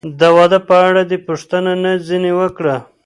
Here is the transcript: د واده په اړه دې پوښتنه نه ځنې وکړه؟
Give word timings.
د 0.19 0.21
واده 0.37 0.59
په 0.67 0.75
اړه 0.87 1.01
دې 1.09 1.17
پوښتنه 1.27 1.71
نه 1.83 1.91
ځنې 2.07 2.31
وکړه؟ 2.39 2.75